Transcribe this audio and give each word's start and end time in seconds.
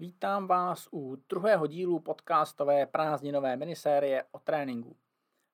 Vítám 0.00 0.46
vás 0.46 0.88
u 0.92 1.16
druhého 1.28 1.66
dílu 1.66 2.00
podcastové 2.00 2.86
prázdninové 2.86 3.56
minisérie 3.56 4.24
o 4.30 4.38
tréninku. 4.38 4.96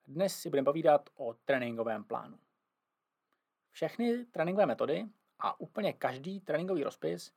Dnes 0.06 0.36
si 0.36 0.50
budeme 0.50 0.64
povídat 0.64 1.10
o 1.14 1.34
tréninkovém 1.34 2.04
plánu. 2.04 2.38
Všechny 3.70 4.24
tréninkové 4.24 4.66
metody 4.66 5.06
a 5.38 5.60
úplně 5.60 5.92
každý 5.92 6.40
tréninkový 6.40 6.84
rozpis 6.84 7.32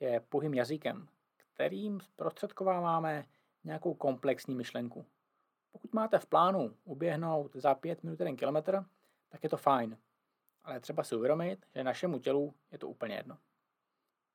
je 0.00 0.20
pohým 0.20 0.54
jazykem, 0.54 1.08
kterým 1.36 2.00
zprostředkováváme 2.00 3.24
nějakou 3.64 3.94
komplexní 3.94 4.54
myšlenku. 4.54 5.06
Pokud 5.72 5.92
máte 5.92 6.18
v 6.18 6.26
plánu 6.26 6.76
uběhnout 6.84 7.56
za 7.56 7.74
5 7.74 8.02
minut 8.02 8.20
jeden 8.20 8.36
kilometr, 8.36 8.84
tak 9.28 9.42
je 9.42 9.48
to 9.48 9.56
fajn. 9.56 9.98
Ale 10.62 10.80
třeba 10.80 11.04
si 11.04 11.16
uvědomit, 11.16 11.66
že 11.74 11.84
našemu 11.84 12.18
tělu 12.18 12.54
je 12.70 12.78
to 12.78 12.88
úplně 12.88 13.14
jedno. 13.14 13.38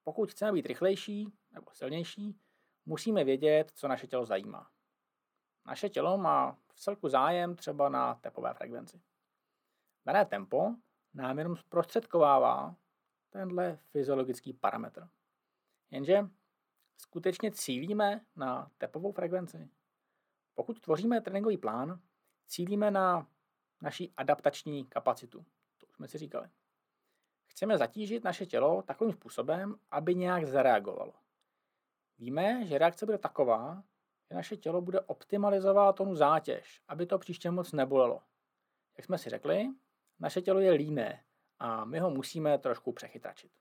Pokud 0.04 0.32
chceme 0.32 0.52
být 0.52 0.66
rychlejší 0.66 1.34
nebo 1.52 1.72
silnější, 1.74 2.40
musíme 2.86 3.24
vědět, 3.24 3.72
co 3.76 3.88
naše 3.88 4.08
tělo 4.08 4.26
zajímá. 4.26 4.72
Naše 5.66 5.90
tělo 5.90 6.18
má 6.18 6.52
v 6.52 6.80
celku 6.80 7.10
zájem 7.10 7.56
třeba 7.56 7.90
na 7.90 8.16
tepové 8.16 8.54
frekvenci. 8.54 9.02
Dané 10.06 10.26
tempo 10.26 10.76
nám 11.14 11.38
jenom 11.38 11.58
zprostředkovává 11.58 12.76
tenhle 13.30 13.80
fyziologický 13.92 14.54
parametr. 14.54 15.10
Jenže 15.92 16.30
skutečně 16.98 17.52
cílíme 17.52 18.26
na 18.36 18.72
tepovou 18.78 19.12
frekvenci. 19.12 19.70
Pokud 20.56 20.80
tvoříme 20.80 21.22
tréninkový 21.22 21.58
plán, 21.58 22.02
cílíme 22.48 22.92
na 22.92 23.28
naší 23.82 24.14
adaptační 24.18 24.86
kapacitu. 24.86 25.46
To 25.78 25.88
už 25.88 25.96
jsme 25.96 26.08
si 26.08 26.18
říkali. 26.18 26.50
Chceme 27.46 27.78
zatížit 27.78 28.24
naše 28.24 28.46
tělo 28.46 28.82
takovým 28.82 29.14
způsobem, 29.14 29.76
aby 29.92 30.16
nějak 30.16 30.46
zareagovalo. 30.46 31.14
Víme, 32.20 32.66
že 32.66 32.78
reakce 32.78 33.06
bude 33.06 33.18
taková, 33.18 33.84
že 34.30 34.36
naše 34.36 34.58
tělo 34.58 34.82
bude 34.82 35.02
optimalizovat 35.02 36.00
onu 36.00 36.16
zátěž, 36.16 36.82
aby 36.88 37.06
to 37.06 37.20
příště 37.20 37.52
moc 37.52 37.72
nebolelo. 37.72 38.22
Jak 38.98 39.06
jsme 39.06 39.18
si 39.18 39.30
řekli, 39.30 39.70
naše 40.20 40.42
tělo 40.42 40.60
je 40.60 40.72
líné 40.72 41.24
a 41.60 41.86
my 41.86 42.00
ho 42.00 42.10
musíme 42.10 42.58
trošku 42.58 42.92
přechytračit. 42.92 43.52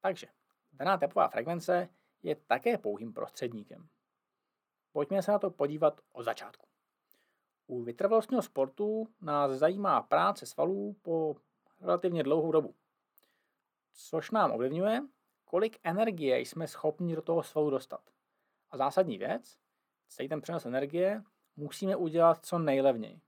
Takže 0.00 0.26
daná 0.72 0.98
tepová 0.98 1.28
frekvence 1.28 1.88
je 2.22 2.36
také 2.36 2.78
pouhým 2.78 3.12
prostředníkem. 3.12 3.88
Pojďme 4.92 5.22
se 5.22 5.32
na 5.32 5.38
to 5.38 5.50
podívat 5.50 6.00
od 6.12 6.22
začátku. 6.22 6.66
U 7.66 7.82
vytrvalostního 7.82 8.42
sportu 8.42 9.08
nás 9.20 9.52
zajímá 9.52 10.02
práce 10.02 10.46
svalů 10.46 10.96
po 11.02 11.36
relativně 11.80 12.22
dlouhou 12.22 12.52
dobu 12.52 12.74
což 13.94 14.30
nám 14.30 14.52
ovlivňuje, 14.52 15.02
kolik 15.54 15.78
energie 15.84 16.38
jsme 16.40 16.68
schopni 16.68 17.14
do 17.14 17.22
toho 17.22 17.42
svalu 17.42 17.70
dostat. 17.70 18.00
A 18.70 18.76
zásadní 18.76 19.18
věc, 19.18 19.58
celý 20.08 20.28
ten 20.28 20.40
přenos 20.40 20.66
energie 20.66 21.22
musíme 21.56 21.96
udělat 21.96 22.46
co 22.46 22.58
nejlevněji. 22.58 23.20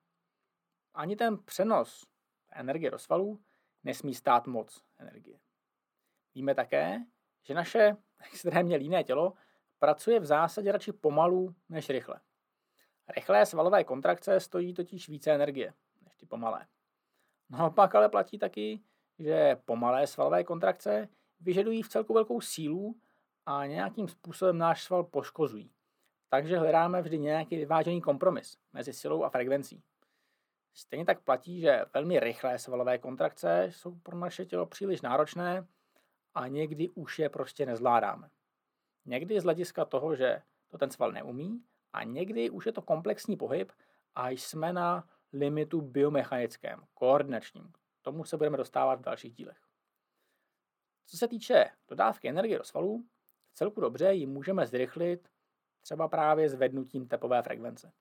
Ani 0.95 1.17
ten 1.17 1.39
přenos 1.39 2.07
energie 2.53 2.91
do 2.91 2.99
svalů 2.99 3.41
nesmí 3.85 4.15
stát 4.15 4.47
moc 4.47 4.85
energie. 4.99 5.39
Víme 6.35 6.55
také, 6.55 6.99
že 7.43 7.55
naše 7.55 7.97
extrémně 8.33 8.77
líné 8.77 9.05
tělo 9.05 9.33
pracuje 9.79 10.21
v 10.21 10.25
zásadě 10.25 10.73
radši 10.73 10.93
pomalu 10.93 11.55
než 11.69 11.89
rychle. 11.91 12.21
Rychlé 13.17 13.47
svalové 13.47 13.85
kontrakce 13.85 14.41
stojí 14.41 14.75
totiž 14.75 15.09
více 15.09 15.33
energie 15.33 15.75
než 16.03 16.17
ty 16.17 16.27
pomalé. 16.27 16.67
Naopak 17.51 17.95
ale 17.95 18.09
platí 18.09 18.39
taky, 18.39 18.81
že 19.19 19.57
pomalé 19.65 20.07
svalové 20.07 20.45
kontrakce 20.45 21.09
vyžadují 21.41 21.83
v 21.83 21.89
celku 21.89 22.15
velkou 22.15 22.41
sílu 22.41 22.97
a 23.47 23.67
nějakým 23.67 24.09
způsobem 24.09 24.59
náš 24.59 24.85
sval 24.85 25.05
poškozují. 25.05 25.71
Takže 26.29 26.59
hledáme 26.59 27.03
vždy 27.03 27.19
nějaký 27.19 27.57
vyvážený 27.57 28.01
kompromis 28.01 28.59
mezi 28.73 28.93
silou 28.93 29.23
a 29.23 29.29
frekvencí. 29.29 29.83
Stejně 30.75 31.05
tak 31.05 31.21
platí, 31.21 31.61
že 31.61 31.85
velmi 31.95 32.21
rychlé 32.21 32.59
svalové 32.59 32.99
kontrakce 32.99 33.69
jsou 33.71 33.95
pro 33.95 34.19
naše 34.19 34.45
tělo 34.45 34.67
příliš 34.67 35.01
náročné 35.01 35.67
a 36.35 36.49
někdy 36.49 36.91
už 36.91 37.19
je 37.19 37.29
prostě 37.29 37.67
nezvládáme. 37.67 38.31
Někdy 39.05 39.41
z 39.41 39.45
hlediska 39.45 39.85
toho, 39.85 40.17
že 40.17 40.43
to 40.69 40.79
ten 40.79 40.91
sval 40.91 41.13
neumí 41.13 41.63
a 41.93 42.05
někdy 42.05 42.51
už 42.51 42.67
je 42.67 42.73
to 42.73 42.83
komplexní 42.83 43.37
pohyb 43.37 43.73
a 44.15 44.29
jsme 44.29 44.73
na 44.73 45.09
limitu 45.33 45.81
biomechanickém, 45.81 46.85
koordinačním, 46.95 47.73
tomu 48.03 48.25
se 48.25 48.37
budeme 48.37 48.57
dostávat 48.57 49.01
v 49.01 49.05
dalších 49.05 49.35
dílech. 49.35 49.66
Co 51.07 51.17
se 51.17 51.29
týče 51.29 51.65
dodávky 51.89 52.29
energie 52.29 52.59
do 52.59 52.65
svalů, 52.65 53.07
celku 53.55 53.81
dobře 53.81 54.15
ji 54.15 54.27
můžeme 54.27 54.67
zrychlit 54.67 55.29
třeba 55.83 56.09
právě 56.09 56.49
zvednutím 56.49 57.09
tepové 57.09 57.43
frekvence. 57.43 57.93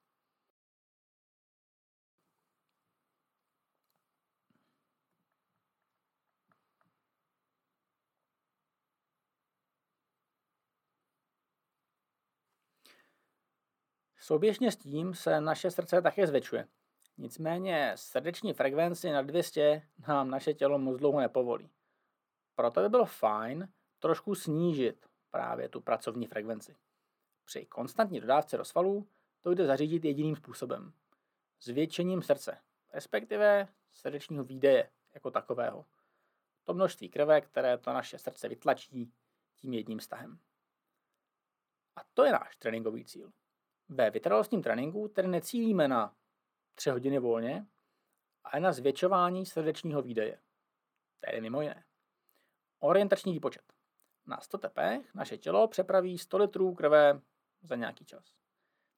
Souběžně 14.18 14.72
s 14.72 14.76
tím 14.76 15.14
se 15.14 15.40
naše 15.40 15.70
srdce 15.70 16.02
také 16.02 16.26
zvětšuje. 16.26 16.68
Nicméně 17.18 17.92
srdeční 17.94 18.52
frekvenci 18.52 19.10
na 19.10 19.22
200 19.22 19.82
nám 20.08 20.30
naše 20.30 20.54
tělo 20.54 20.78
moc 20.78 20.98
dlouho 20.98 21.20
nepovolí. 21.20 21.70
Proto 22.56 22.80
by 22.80 22.88
bylo 22.88 23.06
fajn 23.06 23.68
trošku 23.98 24.34
snížit 24.34 25.06
právě 25.30 25.68
tu 25.68 25.80
pracovní 25.80 26.26
frekvenci. 26.26 26.76
Při 27.44 27.66
konstantní 27.66 28.20
dodávce 28.20 28.56
do 28.56 28.64
svalů 28.64 29.08
to 29.40 29.54
jde 29.54 29.66
zařídit 29.66 30.04
jediným 30.04 30.36
způsobem. 30.36 30.92
Zvětšením 31.60 32.22
srdce, 32.22 32.58
respektive 32.92 33.68
srdečního 33.92 34.44
výdeje 34.44 34.90
jako 35.14 35.30
takového. 35.30 35.86
To 36.64 36.74
množství 36.74 37.08
krve, 37.08 37.40
které 37.40 37.78
to 37.78 37.92
naše 37.92 38.18
srdce 38.18 38.48
vytlačí 38.48 39.12
tím 39.56 39.72
jedním 39.72 40.00
stahem. 40.00 40.38
A 41.96 42.00
to 42.14 42.24
je 42.24 42.32
náš 42.32 42.56
tréninkový 42.56 43.04
cíl. 43.04 43.32
Ve 43.88 44.10
vytrvalostním 44.10 44.62
tréninku 44.62 45.08
tedy 45.08 45.28
necílíme 45.28 45.88
na 45.88 46.16
tři 46.74 46.90
hodiny 46.90 47.18
volně 47.18 47.66
a 48.44 48.56
je 48.56 48.60
na 48.60 48.72
zvětšování 48.72 49.46
srdečního 49.46 50.02
výdeje. 50.02 50.40
Tedy 51.20 51.40
mimo 51.40 51.62
jiné. 51.62 51.84
Orientační 52.80 53.32
výpočet. 53.32 53.62
Na 54.26 54.40
100 54.40 54.58
tepech 54.58 55.14
naše 55.14 55.38
tělo 55.38 55.68
přepraví 55.68 56.18
100 56.18 56.38
litrů 56.38 56.74
krve 56.74 57.20
za 57.62 57.76
nějaký 57.76 58.04
čas. 58.04 58.24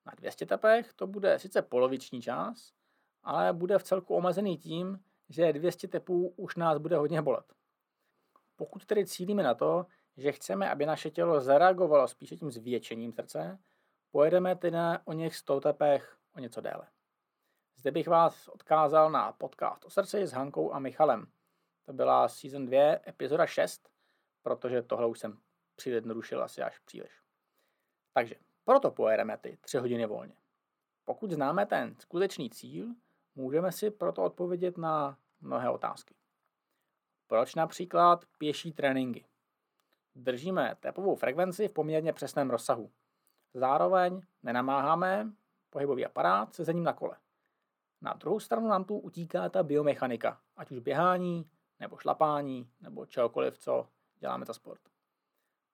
Na 0.07 0.13
200 0.17 0.47
tepech 0.47 0.93
to 0.93 1.07
bude 1.07 1.39
sice 1.39 1.63
poloviční 1.63 2.23
čas, 2.23 2.73
ale 3.23 3.53
bude 3.53 3.79
v 3.79 3.83
celku 3.83 4.15
omezený 4.15 4.59
tím, 4.59 5.05
že 5.29 5.53
200 5.53 5.89
tepů 5.89 6.29
už 6.37 6.57
nás 6.57 6.79
bude 6.79 6.97
hodně 6.97 7.23
bolet. 7.23 7.53
Pokud 8.57 8.87
tedy 8.87 9.07
cílíme 9.07 9.43
na 9.43 9.55
to, 9.55 9.87
že 10.17 10.33
chceme, 10.33 10.71
aby 10.71 10.87
naše 10.87 11.11
tělo 11.11 11.41
zareagovalo 11.41 12.09
spíše 12.09 12.37
tím 12.37 12.51
zvětšením 12.51 13.13
srdce, 13.13 13.59
pojedeme 14.11 14.57
tedy 14.57 14.71
na 14.71 15.07
o 15.07 15.13
něch 15.13 15.37
100 15.37 15.61
tepech 15.61 16.19
o 16.37 16.41
něco 16.41 16.61
déle. 16.61 16.89
Zde 17.77 17.91
bych 17.91 18.09
vás 18.09 18.49
odkázal 18.49 19.11
na 19.11 19.33
podcast 19.33 19.85
o 19.85 19.91
srdci 19.91 20.27
s 20.27 20.33
Hankou 20.33 20.73
a 20.73 20.79
Michalem. 20.79 21.27
To 21.89 21.93
byla 21.95 22.29
season 22.29 22.67
2, 22.67 23.09
epizoda 23.09 23.47
6, 23.47 23.89
protože 24.43 24.83
tohle 24.83 25.07
už 25.07 25.19
jsem 25.19 25.39
přidednodušil 25.77 26.43
asi 26.43 26.63
až 26.63 26.79
příliš. 26.79 27.11
Takže 28.13 28.35
proto 28.65 28.91
pojedeme 28.91 29.39
ty 29.39 29.59
3 29.61 29.79
hodiny 29.79 30.07
volně. 30.07 30.37
Pokud 31.05 31.31
známe 31.31 31.67
ten 31.67 31.97
skutečný 31.99 32.51
cíl, 32.51 32.87
můžeme 33.35 33.73
si 33.73 33.91
proto 33.91 34.23
odpovědět 34.23 34.79
na 34.79 35.19
mnohé 35.41 35.71
otázky. 35.71 36.15
Proč 37.27 37.55
například 37.55 38.25
pěší 38.39 38.73
tréninky? 38.73 39.25
Držíme 40.15 40.77
tepovou 40.81 41.15
frekvenci 41.15 41.69
v 41.69 41.73
poměrně 41.73 42.13
přesném 42.13 42.51
rozsahu. 42.51 42.91
Zároveň 43.55 44.21
nenamáháme 44.43 45.33
pohybový 45.71 46.07
aparát 46.07 46.55
se 46.55 46.65
zením 46.65 46.85
na 46.85 46.93
kole. 46.93 47.17
Na 48.01 48.13
druhou 48.13 48.41
stranu 48.41 48.69
nám 48.69 48.85
tu 48.85 48.99
utíká 48.99 49.49
ta 49.49 49.63
biomechanika, 49.63 50.41
ať 50.57 50.71
už 50.71 50.79
běhání, 50.79 51.51
nebo 51.81 51.97
šlapání, 51.97 52.71
nebo 52.81 53.07
čehokoliv, 53.07 53.59
co 53.59 53.89
děláme 54.19 54.45
za 54.45 54.55
sport. 54.55 54.81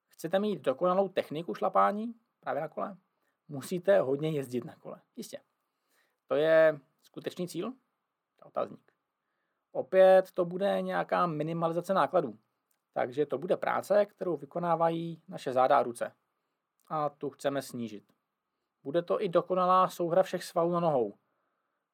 Chcete 0.08 0.38
mít 0.38 0.60
dokonalou 0.60 1.08
techniku 1.08 1.54
šlapání 1.54 2.14
právě 2.40 2.62
na 2.62 2.68
kole? 2.68 2.96
Musíte 3.48 4.00
hodně 4.00 4.30
jezdit 4.30 4.64
na 4.64 4.76
kole. 4.76 5.00
Jistě. 5.16 5.40
To 6.26 6.34
je 6.34 6.80
skutečný 7.02 7.48
cíl? 7.48 7.72
To. 8.52 8.76
Opět 9.72 10.32
to 10.32 10.44
bude 10.44 10.82
nějaká 10.82 11.26
minimalizace 11.26 11.94
nákladů. 11.94 12.38
Takže 12.92 13.26
to 13.26 13.38
bude 13.38 13.56
práce, 13.56 14.06
kterou 14.06 14.36
vykonávají 14.36 15.22
naše 15.28 15.52
záda 15.52 15.78
a 15.78 15.82
ruce. 15.82 16.12
A 16.88 17.08
tu 17.08 17.30
chceme 17.30 17.62
snížit. 17.62 18.12
Bude 18.82 19.02
to 19.02 19.22
i 19.22 19.28
dokonalá 19.28 19.88
souhra 19.88 20.22
všech 20.22 20.44
svalů 20.44 20.72
na 20.72 20.80
nohou, 20.80 21.14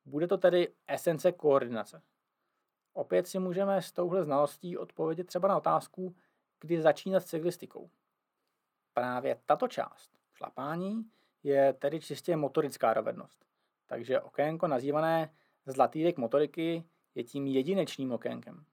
bude 0.04 0.26
to 0.26 0.38
tedy 0.38 0.74
esence 0.86 1.32
koordinace. 1.32 2.02
Opět 2.92 3.26
si 3.26 3.38
můžeme 3.38 3.82
s 3.82 3.92
touhle 3.92 4.24
znalostí 4.24 4.78
odpovědět 4.78 5.26
třeba 5.26 5.48
na 5.48 5.56
otázku, 5.56 6.14
kdy 6.60 6.82
začínat 6.82 7.20
s 7.20 7.24
cyklistikou. 7.26 7.90
právě 8.92 9.40
tato 9.46 9.68
část 9.68 10.18
šlapání 10.34 11.10
je 11.42 11.72
tedy 11.72 12.00
čistě 12.00 12.36
motorická 12.36 12.94
dovednost. 12.94 13.44
Takže 13.86 14.20
okénko 14.20 14.66
nazývané 14.66 15.34
zlatý 15.66 16.02
věk 16.02 16.18
motoriky 16.18 16.84
je 17.14 17.24
tím 17.24 17.46
jedinečným 17.46 18.12
okénkem. 18.12 18.64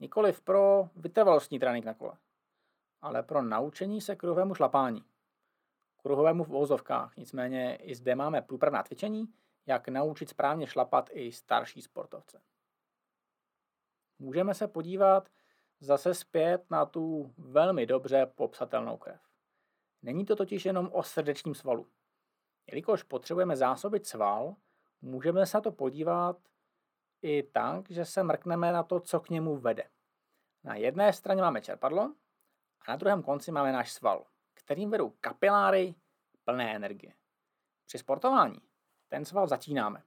Nikoliv 0.00 0.40
pro 0.40 0.88
vytrvalostní 0.96 1.58
trénink 1.58 1.84
na 1.84 1.94
kole, 1.94 2.18
ale 3.00 3.22
pro 3.22 3.42
naučení 3.42 4.00
se 4.00 4.16
kruhovému 4.16 4.54
šlapání. 4.54 5.04
Kruhovému 5.96 6.44
v 6.44 6.48
vozovkách, 6.48 7.16
nicméně 7.16 7.76
i 7.76 7.94
zde 7.94 8.14
máme 8.14 8.42
průpravná 8.42 8.82
cvičení, 8.82 9.28
jak 9.66 9.88
naučit 9.88 10.28
správně 10.28 10.66
šlapat 10.66 11.10
i 11.12 11.32
starší 11.32 11.82
sportovce. 11.82 12.40
Můžeme 14.22 14.54
se 14.54 14.68
podívat 14.68 15.28
zase 15.80 16.14
zpět 16.14 16.70
na 16.70 16.86
tu 16.86 17.34
velmi 17.38 17.86
dobře 17.86 18.26
popsatelnou 18.26 18.96
krev. 18.96 19.20
Není 20.02 20.24
to 20.24 20.36
totiž 20.36 20.64
jenom 20.64 20.90
o 20.92 21.02
srdečním 21.02 21.54
svalu. 21.54 21.86
Jelikož 22.66 23.02
potřebujeme 23.02 23.56
zásobit 23.56 24.06
sval, 24.06 24.56
můžeme 25.00 25.46
se 25.46 25.56
na 25.56 25.60
to 25.60 25.72
podívat 25.72 26.38
i 27.22 27.42
tak, 27.42 27.90
že 27.90 28.04
se 28.04 28.22
mrkneme 28.22 28.72
na 28.72 28.82
to, 28.82 29.00
co 29.00 29.20
k 29.20 29.30
němu 29.30 29.56
vede. 29.56 29.90
Na 30.64 30.74
jedné 30.74 31.12
straně 31.12 31.42
máme 31.42 31.60
čerpadlo 31.60 32.14
a 32.80 32.90
na 32.90 32.96
druhém 32.96 33.22
konci 33.22 33.52
máme 33.52 33.72
náš 33.72 33.92
sval, 33.92 34.26
kterým 34.54 34.90
vedou 34.90 35.10
kapiláry 35.10 35.94
plné 36.44 36.76
energie. 36.76 37.14
Při 37.86 37.98
sportování 37.98 38.60
ten 39.08 39.24
sval 39.24 39.48
zatínáme. 39.48 40.02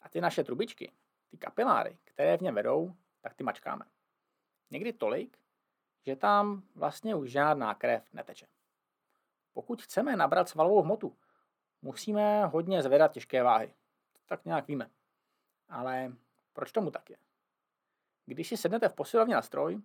A 0.00 0.08
ty 0.08 0.20
naše 0.20 0.44
trubičky, 0.44 0.92
ty 1.30 1.36
kapiláry, 1.36 1.98
které 2.04 2.36
v 2.36 2.40
něm 2.40 2.54
vedou, 2.54 2.94
tak 3.26 3.34
ty 3.34 3.44
mačkáme. 3.44 3.84
Někdy 4.70 4.92
tolik, 4.92 5.38
že 6.06 6.16
tam 6.16 6.62
vlastně 6.74 7.14
už 7.14 7.30
žádná 7.30 7.74
krev 7.74 8.12
neteče. 8.12 8.46
Pokud 9.52 9.82
chceme 9.82 10.16
nabrat 10.16 10.48
svalovou 10.48 10.82
hmotu, 10.82 11.16
musíme 11.82 12.46
hodně 12.46 12.82
zvedat 12.82 13.12
těžké 13.12 13.42
váhy. 13.42 13.74
Tak 14.26 14.44
nějak 14.44 14.68
víme. 14.68 14.90
Ale 15.68 16.12
proč 16.52 16.72
tomu 16.72 16.90
tak 16.90 17.10
je? 17.10 17.16
Když 18.26 18.48
si 18.48 18.56
sednete 18.56 18.88
v 18.88 18.94
posilovně 18.94 19.34
na 19.34 19.42
stroj, 19.42 19.82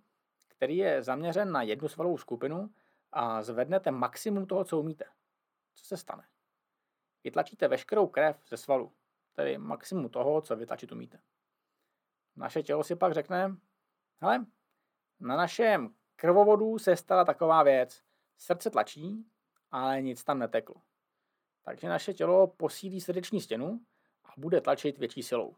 který 0.48 0.78
je 0.78 1.04
zaměřen 1.04 1.52
na 1.52 1.62
jednu 1.62 1.88
svalovou 1.88 2.18
skupinu 2.18 2.74
a 3.12 3.44
zvednete 3.44 3.92
maximum 3.92 4.46
toho, 4.46 4.64
co 4.64 4.80
umíte, 4.80 5.06
co 5.74 5.86
se 5.86 5.98
stane? 5.98 6.28
Vytlačíte 7.24 7.68
veškerou 7.68 8.08
krev 8.08 8.38
ze 8.48 8.58
svalu, 8.58 8.94
tedy 9.34 9.58
maximum 9.58 10.10
toho, 10.10 10.42
co 10.42 10.56
vytlačit 10.56 10.92
umíte. 10.92 11.20
Naše 12.36 12.64
tělo 12.64 12.84
si 12.84 12.96
pak 12.96 13.14
řekne, 13.14 13.58
hele, 14.22 14.46
na 15.20 15.36
našem 15.36 15.96
krvovodu 16.16 16.80
se 16.80 16.96
stala 16.96 17.26
taková 17.26 17.64
věc. 17.64 18.04
Srdce 18.38 18.70
tlačí, 18.70 19.26
ale 19.72 20.02
nic 20.02 20.24
tam 20.24 20.40
neteklo. 20.40 20.76
Takže 21.64 21.90
naše 21.90 22.14
tělo 22.14 22.48
posílí 22.48 23.02
srdeční 23.02 23.42
stěnu 23.42 23.80
a 24.26 24.30
bude 24.38 24.62
tlačit 24.62 24.98
větší 24.98 25.24
silou. 25.24 25.56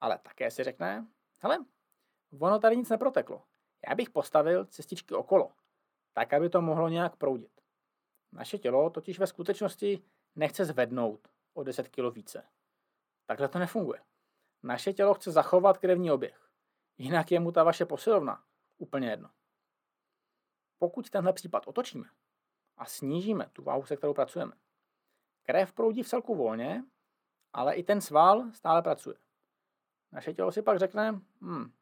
Ale 0.00 0.18
také 0.18 0.50
si 0.50 0.64
řekne, 0.64 1.06
hele, 1.40 1.64
ono 2.38 2.58
tady 2.58 2.76
nic 2.76 2.88
neproteklo. 2.88 3.42
Já 3.88 3.94
bych 3.94 4.10
postavil 4.10 4.64
cestičky 4.64 5.14
okolo, 5.14 5.52
tak, 6.12 6.32
aby 6.32 6.48
to 6.48 6.62
mohlo 6.62 6.88
nějak 6.88 7.16
proudit. 7.16 7.60
Naše 8.32 8.58
tělo 8.58 8.90
totiž 8.90 9.18
ve 9.18 9.26
skutečnosti 9.26 10.02
nechce 10.36 10.64
zvednout 10.64 11.28
o 11.54 11.62
10 11.62 11.88
kg 11.88 12.14
více. 12.14 12.44
Takhle 13.26 13.48
to 13.48 13.58
nefunguje. 13.58 14.00
Naše 14.62 14.92
tělo 14.92 15.14
chce 15.14 15.32
zachovat 15.32 15.78
krevní 15.78 16.10
oběh. 16.10 16.50
Jinak 16.98 17.30
je 17.30 17.40
mu 17.40 17.52
ta 17.52 17.64
vaše 17.64 17.86
posilovna 17.86 18.44
úplně 18.78 19.10
jedno. 19.10 19.30
Pokud 20.78 21.10
tenhle 21.10 21.32
případ 21.32 21.66
otočíme 21.66 22.08
a 22.76 22.84
snížíme 22.84 23.50
tu 23.52 23.62
váhu, 23.62 23.86
se 23.86 23.96
kterou 23.96 24.14
pracujeme, 24.14 24.52
krev 25.42 25.72
proudí 25.72 26.02
v 26.02 26.08
celku 26.08 26.34
volně, 26.34 26.84
ale 27.52 27.74
i 27.74 27.82
ten 27.82 28.00
sval 28.00 28.52
stále 28.52 28.82
pracuje. 28.82 29.16
Naše 30.12 30.34
tělo 30.34 30.52
si 30.52 30.62
pak 30.62 30.78
řekne, 30.78 31.20
hm, 31.40 31.72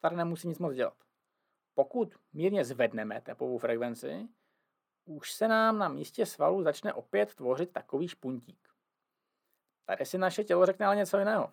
tady 0.00 0.16
nemusí 0.16 0.48
nic 0.48 0.58
moc 0.58 0.74
dělat. 0.74 1.04
Pokud 1.74 2.14
mírně 2.32 2.64
zvedneme 2.64 3.20
tepovou 3.20 3.58
frekvenci, 3.58 4.28
už 5.04 5.32
se 5.32 5.48
nám 5.48 5.78
na 5.78 5.88
místě 5.88 6.26
svalu 6.26 6.62
začne 6.62 6.92
opět 6.92 7.34
tvořit 7.34 7.72
takový 7.72 8.08
špuntík. 8.08 8.68
Tady 9.84 10.06
si 10.06 10.18
naše 10.18 10.44
tělo 10.44 10.66
řekne 10.66 10.86
ale 10.86 10.96
něco 10.96 11.18
jiného. 11.18 11.52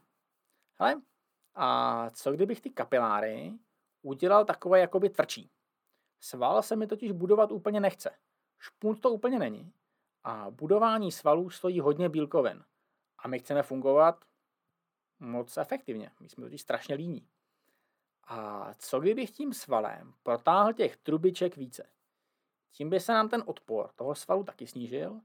Hele, 0.81 1.01
a 1.55 2.09
co 2.09 2.31
kdybych 2.31 2.61
ty 2.61 2.69
kapiláry 2.69 3.53
udělal 4.01 4.45
takové 4.45 4.79
jakoby 4.79 5.09
tvrdší? 5.09 5.51
Sval 6.19 6.61
se 6.61 6.75
mi 6.75 6.87
totiž 6.87 7.11
budovat 7.11 7.51
úplně 7.51 7.79
nechce. 7.79 8.17
Špunt 8.59 9.01
to 9.01 9.11
úplně 9.11 9.39
není. 9.39 9.73
A 10.23 10.51
budování 10.51 11.11
svalů 11.11 11.49
stojí 11.49 11.79
hodně 11.79 12.09
bílkovin. 12.09 12.63
A 13.17 13.27
my 13.27 13.39
chceme 13.39 13.63
fungovat 13.63 14.25
moc 15.19 15.57
efektivně. 15.57 16.11
My 16.19 16.29
jsme 16.29 16.43
totiž 16.43 16.61
strašně 16.61 16.95
líní. 16.95 17.27
A 18.23 18.69
co 18.73 18.99
kdybych 18.99 19.31
tím 19.31 19.53
svalem 19.53 20.13
protáhl 20.23 20.73
těch 20.73 20.97
trubiček 20.97 21.57
více? 21.57 21.89
Tím 22.71 22.89
by 22.89 22.99
se 22.99 23.13
nám 23.13 23.29
ten 23.29 23.43
odpor 23.45 23.89
toho 23.95 24.15
svalu 24.15 24.43
taky 24.43 24.67
snížil 24.67 25.21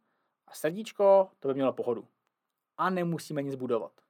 a 0.46 0.54
srdíčko 0.54 1.30
to 1.40 1.48
by 1.48 1.54
mělo 1.54 1.72
pohodu. 1.72 2.08
A 2.76 2.90
nemusíme 2.90 3.42
nic 3.42 3.54
budovat. 3.54 4.05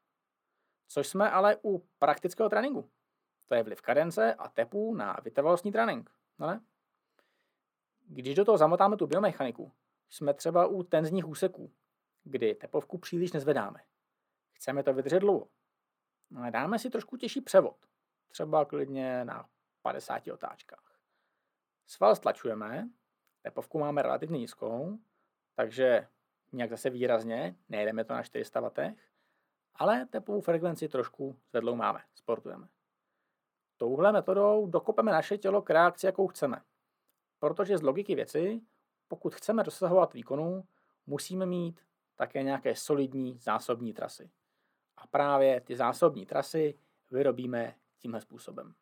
Což 0.86 1.08
jsme 1.08 1.30
ale 1.30 1.56
u 1.64 1.86
praktického 1.98 2.48
tréninku. 2.48 2.90
To 3.46 3.54
je 3.54 3.62
vliv 3.62 3.82
kadence 3.82 4.34
a 4.34 4.48
tepů 4.48 4.94
na 4.94 5.16
vytrvalostní 5.24 5.72
trénink. 5.72 6.10
No 6.38 6.46
ne? 6.46 6.60
Když 8.08 8.34
do 8.34 8.44
toho 8.44 8.58
zamotáme 8.58 8.96
tu 8.96 9.06
biomechaniku, 9.06 9.72
jsme 10.10 10.34
třeba 10.34 10.66
u 10.66 10.82
tenzních 10.82 11.28
úseků, 11.28 11.72
kdy 12.24 12.54
tepovku 12.54 12.98
příliš 12.98 13.32
nezvedáme. 13.32 13.80
Chceme 14.52 14.82
to 14.82 14.94
vydržet 14.94 15.20
dlouho. 15.20 15.48
Ale 16.36 16.50
dáme 16.50 16.78
si 16.78 16.90
trošku 16.90 17.16
těžší 17.16 17.40
převod. 17.40 17.76
Třeba 18.28 18.64
klidně 18.64 19.24
na 19.24 19.48
50 19.82 20.28
otáčkách. 20.28 21.00
Sval 21.86 22.16
stlačujeme, 22.16 22.88
tepovku 23.42 23.78
máme 23.78 24.02
relativně 24.02 24.38
nízkou, 24.38 24.98
takže 25.54 26.08
nějak 26.52 26.70
zase 26.70 26.90
výrazně, 26.90 27.56
nejedeme 27.68 28.04
to 28.04 28.14
na 28.14 28.22
400 28.22 28.60
W, 28.60 28.96
ale 29.78 30.06
tepovou 30.06 30.40
frekvenci 30.40 30.88
trošku 30.88 31.38
zvedlou 31.50 31.76
máme, 31.76 32.00
sportujeme. 32.14 32.68
Touhle 33.76 34.12
metodou 34.12 34.66
dokopeme 34.66 35.12
naše 35.12 35.38
tělo 35.38 35.62
k 35.62 35.70
reakci, 35.70 36.06
jakou 36.06 36.26
chceme. 36.26 36.62
Protože 37.38 37.78
z 37.78 37.82
logiky 37.82 38.14
věci, 38.14 38.60
pokud 39.08 39.34
chceme 39.34 39.62
dosahovat 39.62 40.14
výkonu, 40.14 40.64
musíme 41.06 41.46
mít 41.46 41.86
také 42.14 42.42
nějaké 42.42 42.76
solidní 42.76 43.38
zásobní 43.38 43.92
trasy. 43.92 44.30
A 44.96 45.06
právě 45.06 45.60
ty 45.60 45.76
zásobní 45.76 46.26
trasy 46.26 46.78
vyrobíme 47.10 47.74
tímhle 47.98 48.20
způsobem. 48.20 48.74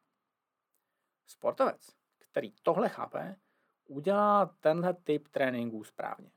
Sportovec, 1.26 1.96
který 2.18 2.52
tohle 2.62 2.88
chápe, 2.88 3.36
udělá 3.84 4.46
tenhle 4.60 4.94
typ 4.94 5.28
tréninku 5.28 5.84
správně. 5.84 6.30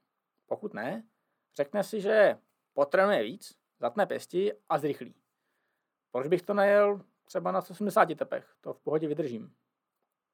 Pokud 0.45 0.73
ne, 0.73 1.03
řekne 1.55 1.83
si, 1.83 2.01
že 2.01 2.37
potrénuje 2.73 3.23
víc, 3.23 3.57
zatne 3.79 4.05
pěsti 4.05 4.53
a 4.69 4.77
zrychlí. 4.77 5.15
Proč 6.11 6.27
bych 6.27 6.41
to 6.41 6.53
najel 6.53 7.01
třeba 7.25 7.51
na 7.51 7.61
180 7.61 8.05
tepech? 8.05 8.55
To 8.61 8.73
v 8.73 8.81
pohodě 8.81 9.07
vydržím. 9.07 9.55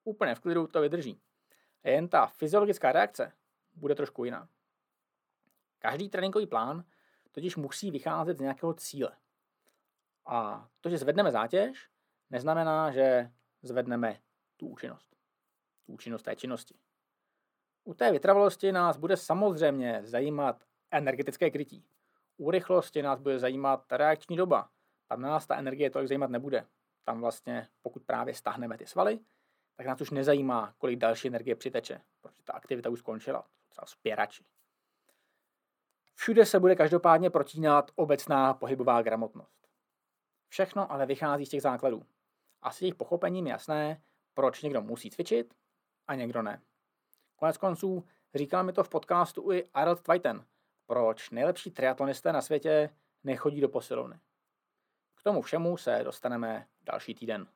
Úplně 0.03 0.35
v 0.35 0.39
klidu 0.39 0.67
to 0.67 0.81
vydrží. 0.81 1.21
Jen 1.83 2.07
ta 2.07 2.27
fyziologická 2.27 2.91
reakce 2.91 3.31
bude 3.73 3.95
trošku 3.95 4.25
jiná. 4.25 4.49
Každý 5.79 6.09
tréninkový 6.09 6.47
plán 6.47 6.83
totiž 7.31 7.55
musí 7.55 7.91
vycházet 7.91 8.37
z 8.37 8.41
nějakého 8.41 8.73
cíle. 8.73 9.17
A 10.25 10.67
to, 10.81 10.89
že 10.89 10.97
zvedneme 10.97 11.31
zátěž, 11.31 11.89
neznamená, 12.29 12.91
že 12.91 13.31
zvedneme 13.61 14.19
tu 14.57 14.67
účinnost. 14.67 15.15
Tu 15.85 15.93
účinnost 15.93 16.23
té 16.23 16.35
činnosti. 16.35 16.75
U 17.83 17.93
té 17.93 18.11
vytrvalosti 18.11 18.71
nás 18.71 18.97
bude 18.97 19.17
samozřejmě 19.17 20.01
zajímat 20.03 20.63
energetické 20.91 21.51
krytí. 21.51 21.85
U 22.37 22.51
rychlosti 22.51 23.01
nás 23.01 23.19
bude 23.19 23.39
zajímat 23.39 23.91
reakční 23.91 24.37
doba. 24.37 24.69
Tam 25.07 25.21
nás 25.21 25.47
ta 25.47 25.55
energie 25.55 25.89
tolik 25.89 26.07
zajímat 26.07 26.29
nebude. 26.29 26.67
Tam 27.03 27.21
vlastně, 27.21 27.67
pokud 27.81 28.03
právě 28.03 28.33
stáhneme 28.33 28.77
ty 28.77 28.85
svaly, 28.85 29.19
tak 29.75 29.87
nás 29.87 30.01
už 30.01 30.11
nezajímá, 30.11 30.73
kolik 30.77 30.99
další 30.99 31.27
energie 31.27 31.55
přiteče, 31.55 32.01
protože 32.21 32.43
ta 32.43 32.53
aktivita 32.53 32.89
už 32.89 32.99
skončila, 32.99 33.45
třeba 33.69 33.85
spěrači. 33.85 34.45
Všude 36.15 36.45
se 36.45 36.59
bude 36.59 36.75
každopádně 36.75 37.29
protínat 37.29 37.91
obecná 37.95 38.53
pohybová 38.53 39.01
gramotnost. 39.01 39.67
Všechno 40.47 40.91
ale 40.91 41.05
vychází 41.05 41.45
z 41.45 41.49
těch 41.49 41.61
základů. 41.61 42.05
A 42.61 42.71
s 42.71 42.81
jejich 42.81 42.95
pochopením 42.95 43.47
jasné, 43.47 44.01
proč 44.33 44.61
někdo 44.61 44.81
musí 44.81 45.09
cvičit 45.09 45.53
a 46.07 46.15
někdo 46.15 46.41
ne. 46.41 46.61
Konec 47.35 47.57
konců 47.57 48.05
říkal 48.35 48.63
mi 48.63 48.73
to 48.73 48.83
v 48.83 48.89
podcastu 48.89 49.51
i 49.51 49.69
Arnold 49.73 50.01
Twighten, 50.01 50.45
proč 50.85 51.29
nejlepší 51.29 51.71
triatlonisté 51.71 52.33
na 52.33 52.41
světě 52.41 52.89
nechodí 53.23 53.61
do 53.61 53.69
posilovny. 53.69 54.19
K 55.15 55.23
tomu 55.23 55.41
všemu 55.41 55.77
se 55.77 56.01
dostaneme 56.03 56.67
další 56.81 57.15
týden. 57.15 57.47